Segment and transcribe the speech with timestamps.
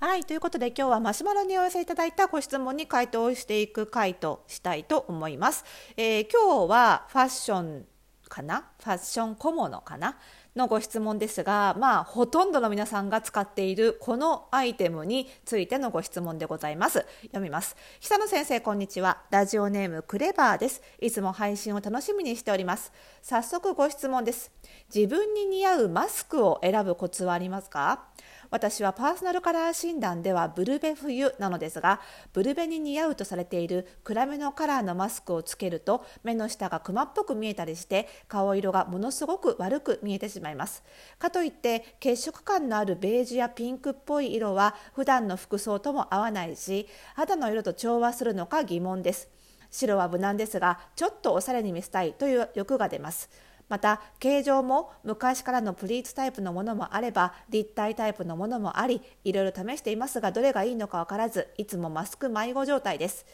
[0.00, 5.62] はいということで今日はマシュマロにお寄せいただいたご質問に回答していく回としたいと思います、
[5.94, 7.84] えー、今日はファッション
[8.26, 8.64] かな？
[8.82, 10.16] ファッション小物かな？
[10.56, 17.04] のご質問ですが、まあ、ほとんどの皆さんが使っているこのアイテムについてのご質問でございます。
[17.22, 17.76] 読みます。
[18.00, 19.18] 久野先生、こんにちは。
[19.30, 20.80] ラジオネームクレバーです。
[21.00, 22.92] いつも配信を楽しみにしております。
[23.20, 24.52] 早速ご質問です。
[24.94, 28.06] 自分に似合うマスクを選ぶコツはありますか？
[28.50, 32.00] 私はパーソナルカラー診断ではブルベ冬なのですが
[32.32, 40.82] ブルベに似合うとされている暗めのカラーのマスクをつけると目の下がクマっぽく見えたりして顔色がものすごく悪く見えてしまいます。
[41.18, 49.28] かといって血色感のあるベージュやピンクっぽい色は普段の服装とも合わないし肌の色と調和するのか疑問です。
[49.70, 53.30] 白は無難ですがちょっとおしゃれに見せたいという欲が出ます。
[53.70, 63.24] また形状も昔からのプリーツタイプのものもあれば立体タイプのものもありいろいろ試していますがどれがいいのか分からずいつもマスク迷子状態です。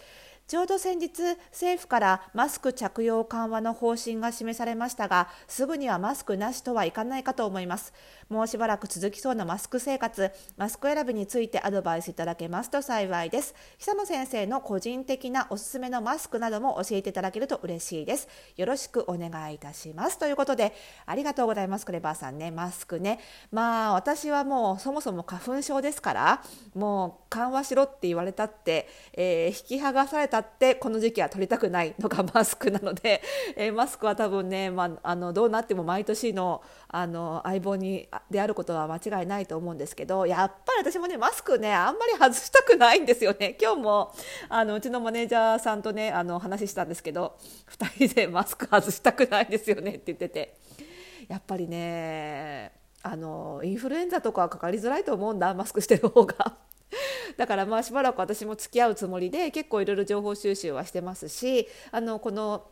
[0.47, 1.11] ちょうど先日
[1.51, 7.93] 政府からマスク着用緩和の方針が示されましたがすぐにはマスクなしとはいかないかと思います。
[8.29, 13.57] もうしばらく続きそうなマスク生活マスク選びについてアドバイスいただけますと幸いです。
[13.79, 18.29] 久野先生の個人的なおすすめのマスクなども教えていただけると嬉しいです。
[18.57, 20.19] よろしくお願いいたします。
[20.19, 20.75] ということで
[21.07, 21.87] ありがとうございます。
[21.87, 23.19] クレバーさんねマスクね。
[23.51, 26.43] まあ私はもうそもそも花粉症ですから
[26.75, 33.23] もう緩和しろって言われたって、えー、引き剥がされたってこの時期は取りたくないのが マスクなので、
[33.57, 44.15] えー、マスクは多分ね、まあ、あのどうなっても毎年のあの相棒にであることは間違いないと思うんですけどやっぱり私もねマスクねあんまり外したくないんですよね今日も
[44.49, 47.37] あのうちのマネージャーさんとねあの話したんですけど
[47.79, 50.57] 2人でマスク外したくないですよねって言ってて
[51.29, 56.66] やっぱりねあのインフルエンザとかはかかりづらいと思うんだマスクしてる方が。
[57.37, 62.69] だからまあしばらく私も付き合うつもりで結構いろいろ情報収集はしてますしあのこの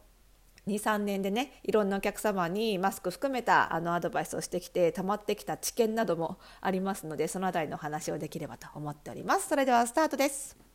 [0.66, 9.48] 23年でねいろんなお客様にマスク含めたあのアドバイスをしてきて溜まってきた知見などもありますのでその辺りの話をできればと思っております。
[9.48, 10.73] それではスタートです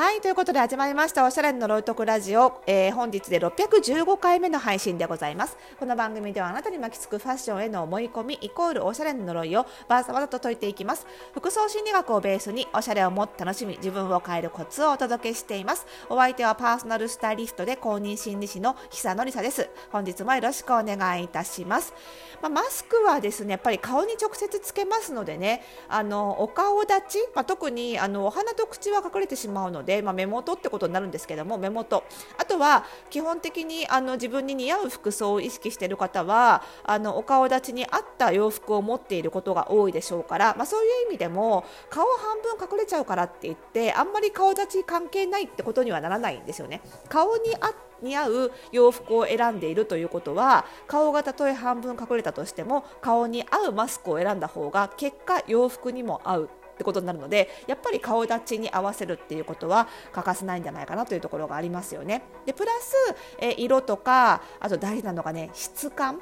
[0.00, 5.58] はいということで始まりましたおしゃれの呪いとくラジオ、えー、本日で615回目の配信でございます。
[5.78, 11.06] この番組ではあなたに巻きつくファッションへの思い込みイコールおしゃれの呪いをバーサバサと解いていきます。
[11.34, 15.86] 服装心理学をベースにおしゃれをもっと楽しみ自分を変えるコツをお届けしています。
[16.08, 19.68] お相手はパーソナルスタイリストで公認心理師の久野里沙です。
[19.90, 21.92] 本日もよろしくお願いいたします。
[22.40, 32.04] まあ、マスクはですねやっぱり顔に直接つけますのでねあのお顔立ち、まあ、特にあのお鼻と口は隠れてしまうので、でまあ、目元ってことになるんですけども目元
[32.38, 46.82] あとは基本的にあの自分に似合う服装を意識している方はあのお顔立ちに合った洋服を持っていることが多いでしょうから、まあ、そういう意味でも顔半分隠れちゃうからって言ってあんまり顔立ち関係ないってことにはならないんですよね。
[47.08, 62.22] 顔に合似合う洋服を選んでいるということは顔がたとえ半分隠れたとしても顔に合うマスクを選んだ方が結果洋服にも合うってことになるのでやっぱり顔立ちに合わせるっていうことは欠かせないんじゃないかなというところがありますよね。
[62.46, 62.94] でプラス、
[63.38, 66.20] え色とかあと大事なのがね質感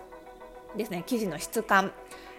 [0.76, 1.92] ですね生地の質感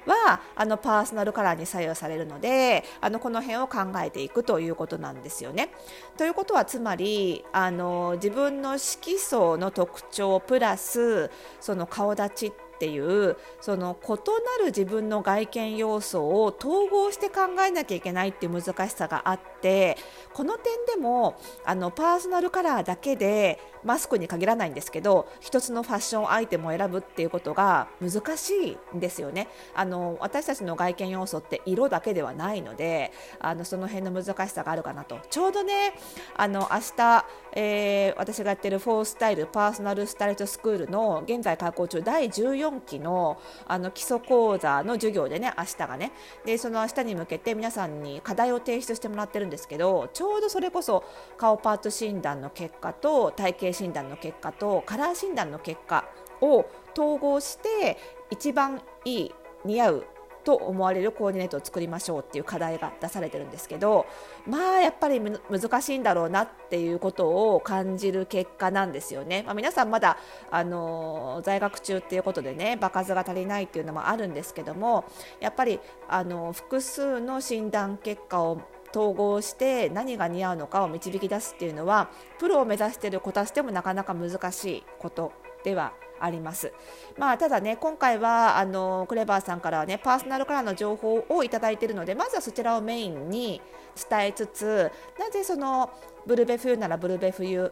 [0.05, 5.69] はあのパーソナルカラーに左右されるのであのこの辺を考えていくということなんですよね。
[6.17, 11.31] ということはつまりあの自分の色素の特徴プラス
[11.61, 14.15] その顔立ちってていうその異な
[14.59, 19.97] る自分の外見要素を統合して考えなきゃいけないっていう難しさがあって
[20.33, 29.47] この点でもあのパーソナルカラーだけでマスクに限らないんですけど一つのファッションアイテムを選ぶっていうことが難しいんですよね。
[29.73, 35.19] あの私たちの外見要素って色だけではないのであのその辺の難しさがあるかなと。
[35.29, 35.93] ちょうどね
[36.35, 46.11] あの明日、えー、私がやってるフォースタイルパーソナルスタイリスクールの現在開講中第14期のあの基礎講座の授業でね明日がね。
[46.45, 51.03] でその明日に向けて皆さんに課題を提出してもらってるんですけどちょうどそれこそ
[51.37, 56.05] 顔パート診断の結果と体型診断の結果とカラー診断の結果
[56.41, 57.97] を統合して
[58.29, 59.35] 一番いい
[59.65, 60.05] 似合う
[60.43, 64.07] と思われるコーディネートを作りましょうっていう課題が出されてるんですけど
[64.47, 69.43] まあやっぱり難しいんだろうなっていうことを感じる結果なんですよね。
[69.45, 70.17] まあ、皆さんまだ
[70.49, 75.05] あの在学中っていうことでね場数が足りないっていうのもあるんですけども
[75.39, 82.09] やっぱりあの複数の診断結果を統合して何が似合うのかを導き出すっていうのは
[82.39, 85.31] プロを目指している子たちでもなかなか難しいこと
[85.63, 86.73] ではあります。
[87.17, 93.61] まあ、ただね今回はあのクレバーさんからはねパーソナルカラーの情報をいただいているのでまずはそちらをメインに
[94.09, 95.89] 伝えつつなぜその
[96.25, 97.71] ブルベ冬ならブルベ冬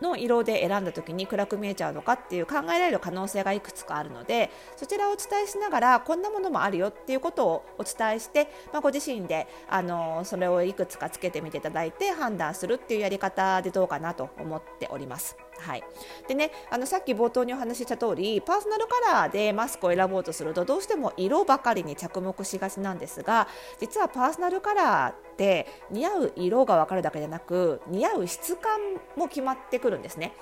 [0.00, 15.36] の色で選んだ時に暗く見えちゃうのかっていう考えられる可能性がいくつかあるのでそちらをお伝えしながらこんなものもあるよっていうことをお伝えして、まあ、ご自身であのそれをいくつかつけてみていただいて判断するっていうやり方でどうかなと思っております。
[15.60, 15.82] はい、
[16.28, 23.48] でねあのさっき冒頭にお話しした通りパーソナルカラーでマスクを選ぼうとするとどうしても色ばかりに着目しがちなんですが
[23.80, 28.80] 実はパーソナルカラーって似合う色が分かるだけでなく似合う質感
[29.16, 30.32] も決まってくるんですね。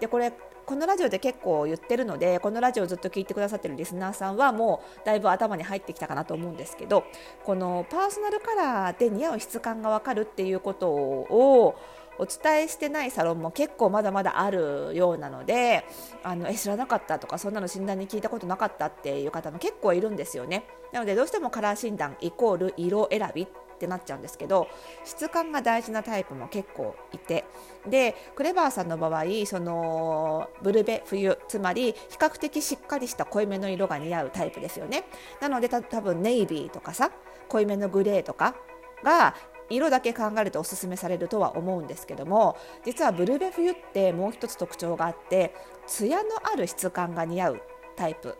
[0.00, 0.32] でこれ
[0.66, 7.04] このラジオで結構言ってるのでこのラジオをずっと聞いてくださってるリスナーさんはもうだいぶ頭に入ってきたかなと思うんですけど
[7.44, 11.76] このパーソナルカラーで似合う質感が分かるっていうことを
[12.18, 15.84] お伝えしてないサロンも結構まだまだあるようなので
[16.22, 20.66] あのえ知らなかったとかそんなの診断に聞いたことなかったっていう方も結構いるんですよね。
[20.92, 24.68] なのでどうしてもカラー診断イコール色選びってなっちゃうんですけど
[25.04, 27.44] 質感が大事なタイプも結構いて。
[27.86, 35.04] でクレバーさんの場合そのブルベ冬つまり比較的しっかりした濃いめの色が似合うタイプですよね。
[35.40, 37.10] なので多分ネイビーとかさ
[37.48, 38.56] 濃いめのグレーとか
[39.04, 39.34] が
[39.70, 45.54] 色だけ考えるとおすすめされるとは思うんですけども実はブルベ冬ってもう一つ特徴があって
[45.86, 47.60] ツヤのある質感が似合う
[47.96, 48.36] タイプ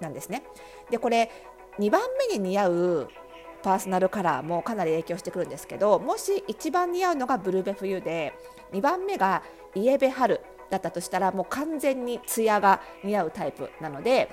[0.00, 0.42] なんですね。
[0.90, 1.30] でこれ
[1.78, 3.08] 2番目に似合う
[3.62, 8.34] パーソナルカラーもかなり影響してくるんですけどもし一番似合うのがブルベ冬で
[8.72, 9.42] 2番目が
[9.74, 10.40] イエベ春
[10.70, 14.30] だったとしたらもう完全にツヤが似合うタイプなので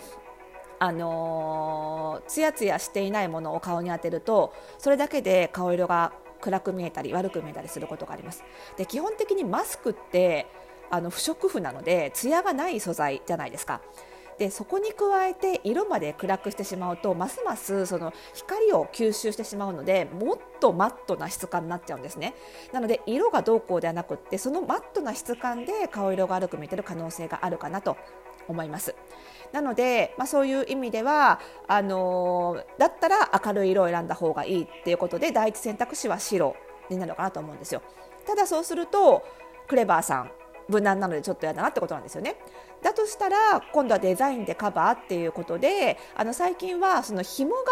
[0.79, 8.43] あのー、ツヤツヤしていないものを顔に当てるとそれだけで顔色が暗く見えたり悪く見えたりすることがあります。
[8.77, 10.47] で基本的にマスクって
[10.89, 13.81] あの不織布なので艶がない素材じゃないですか。
[14.37, 22.35] でそこに加えて色まで暗くしてしまうとますますその光を吸収してしまうのでもっとマットな質感になっちゃうんですね
[22.71, 27.97] なので色がどうこうではなくってそのマットな質感で顔色が悪く見てる可能性があるかなと
[28.47, 28.95] 思います
[29.51, 36.55] なので、まあ、そういう意味ではあのー、だったら明るい色を選んだ方がいいっていうことで第一選択肢は白
[36.89, 37.81] になるのかなと思うんですよ。
[38.25, 39.23] ただそうすると
[39.67, 40.31] クレバーさん
[40.67, 42.35] 無難なのでちょっと嫌だなってことなんですよね。
[42.81, 47.63] だとしたら今度はデザインでカバーっていうことであの最近はその紐が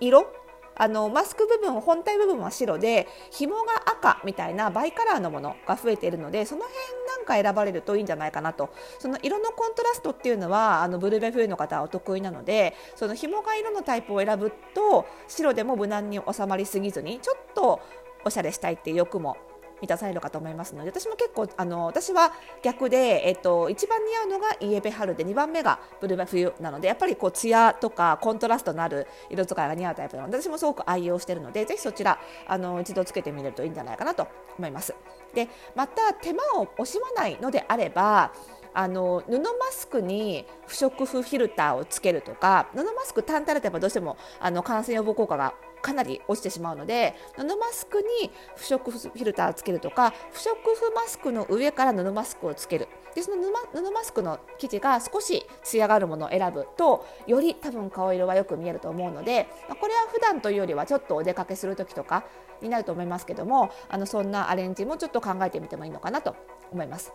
[0.00, 0.26] 色
[0.76, 6.78] あのマスク部分本体部分は白で紐が赤みたいなバイカラーのものが増えているのでその辺
[7.16, 8.70] なんか選ばれるといいんじゃないかなと。
[8.98, 17.80] その色のコントラストっていうのはあのブルベ冬の方はお得意なのでその紐が色のタイプを選ぶと白でも無難に収まりすぎずにちょっと
[18.24, 19.36] おしゃれしたいっていう欲も
[19.80, 22.32] 満たされるかと思いますので私も結構あの私は
[22.62, 34.28] 逆で、えっと、一番似合うのがイエベ春で2番目がブルベ冬なのでやっぱりこう艶とかコントラストのある色使いが似合うタイプなので私もすごく愛用しているのでぜひそちらあの一度つけてみるといいんじゃないかなと
[34.58, 34.94] 思います。
[35.34, 38.32] でまた手間を惜しまないのであれば
[38.72, 45.54] あの布マスクに不織布フィルターをつけるとか布マスク単体だとやっぱどうしてもあの感染予防効果が
[45.84, 52.88] かなり落ちてしまうので布マスクに不織布フィルターをつけるとか不織布マスクの上から布マスクをつける。
[53.14, 62.24] でその布マスクの生地が少し艶があるものを選ぶとより多分顔色がよく見えると思うのでこれは普段というよりはちょっとお出かけする時とか
[62.60, 66.34] になると思いますけどもあのそんなアレンジもちょっと考えてみてもいいのかなと
[66.74, 67.12] 思います。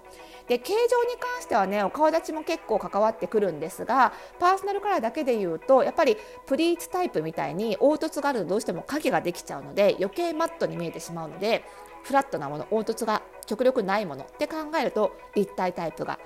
[0.47, 11.63] で形状に関してはねお顔立ちも結構関わってくるんですがパーソナルカラーだけで言うとやっぱりプリーツタイプみたいに凹凸があるとどうしても影ができちゃうので余計マットに見えてしまうので
[12.03, 16.17] フラットなもの凹凸が極力ないものって考えると立体タイプが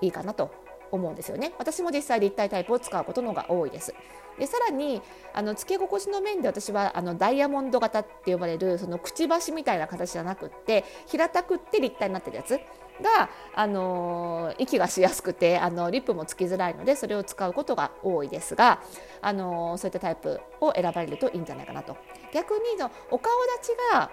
[0.00, 0.50] いいかなと
[0.92, 1.54] 思うんですよね。
[1.58, 3.94] 私も実際立体タイプを使うことのが多いです。
[4.38, 5.02] でさらに
[5.34, 12.60] あの付け心地の面で私はあのダイヤモンド型って呼ばれるそのくちばしみたいな形じゃなくって平たくって立体になってるやつ。
[13.00, 18.80] が、あの息がしやすくてあのリップもつきづらいのでそれを使うことが多いですが、
[19.20, 21.96] あのそういったタイプを選ばれるといいんじゃないかなと。
[22.32, 24.10] 逆にのお顔立ちが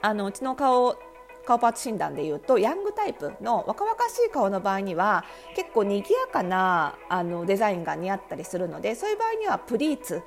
[0.00, 0.96] あのうちの顔
[1.44, 5.24] 顔パーツ診断でいうとヤングタイプの若々しい顔の場合には
[5.56, 10.22] 結構賑やかなあのデザインが似合ったりするのでそういう場合にはプリーツ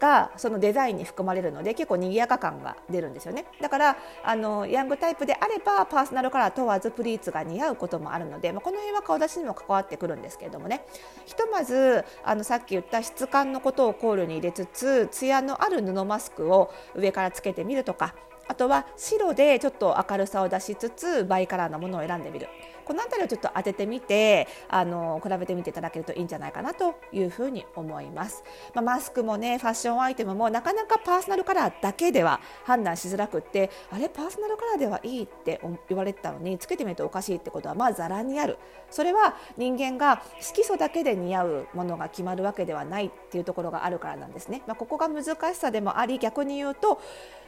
[0.00, 3.46] がそのデザインに含まれるので結構賑やか感が出るんですよね。
[3.60, 10.84] だからあのヤングタイプであればパーソナルカラー問わずプリーツが似合うこともあるので、まあ、この辺は顔出しにも関わってくるんですけれどもね。
[11.26, 18.14] ひとまずあのさっき言った質感のことを考慮に入れつつツヤのある布マスクを上からつけてみるとか
[18.48, 22.48] あとは白でちょっと明るさを出しつつバイカラーのものを選んでみる。
[22.88, 28.42] この辺りをちょっと当ててみてあの比べてみていただけるといいんじゃないかなというふうに思います、
[28.74, 38.56] まあ、マスクもねファッションアイテムもなかなかパーソナルカラーだけでは判断しづらくってあれパーソナルカラーではいいって言われてたのにつけてみるとおかしいってことはまあざらにある。
[38.90, 47.02] それは人間が色素だけで似合うものが決まるわけではないっていうところがあるからなんですね、まあ、ここが難しさでもあり逆に言うと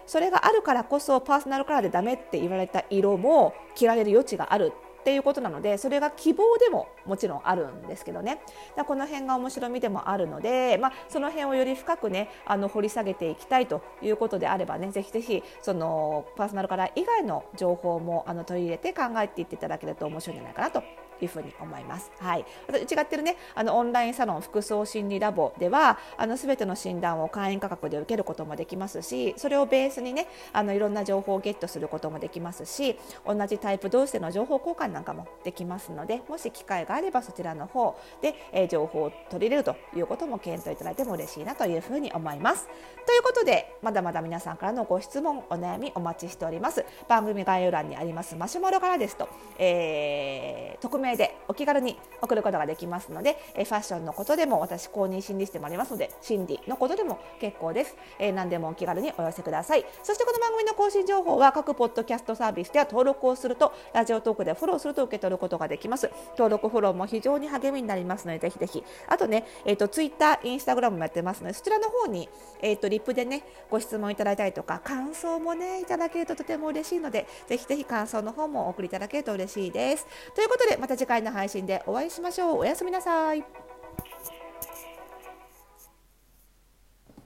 [0.06, 8.42] それがあるからこそパーソナルカラーでダメって言われた色も着られる余地があるっていうことなのでそれが希望でももちろんあるんですけどね。
[8.76, 20.82] だこの辺が面白みでもあるので、まあ、その辺をより深くねあの掘り下げていきたいということであればねぜひぜひそのパーソナルカラー以外の情報もあの取り入れて考えていっていただけると面白いんじゃないかなと
[21.24, 22.10] いうふうに思います。
[22.18, 42.68] はい、うちがってるねあのオンラインサロン服装心理ラボではあの全ての診断を会員価格で受けることもできますしそれをベースにねあのいろんな情報をゲットすることもできますし同じタイプ同士での情報交換なんかもできますのでもし機会があればそちらの方で、えー、情報を取り入れるということも検討いただいても嬉しいなというふうに思います。
[43.06, 46.84] ということでまだまだ皆さんからのご質問お悩みお待ちしております。
[47.08, 59.84] 番組概要欄にありますマシュマロからですと、えー、匿名でお気軽に送ることができますので、えファッションのことでも私公認心理師でもありますので心理のことでも結構です、えー、何でもお気軽にお寄せください。
[60.02, 66.10] そしてこの番組の更新情報は各ポッドキャストサービスでは登録をするとラジオトークでフォローすると受け取ることができます。
[66.32, 68.84] 登録フォローも非常に励みになりますのでぜひぜひ。
[69.08, 72.28] あとね、えーと、ツイッターインスタグラムもやってますのでそちらの方に、
[72.62, 80.06] えーと、リップでねご質問いただいたりとか感想もねいただけるととても嬉しいのでぜひぜひ感想の方もお送りいただけると嬉しいです。
[80.34, 82.58] ということでまた次回の配信でお会いしましょう。
[82.58, 83.42] おやすみなさい。